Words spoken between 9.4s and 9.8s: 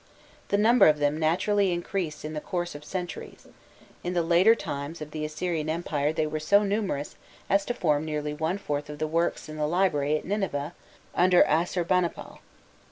in the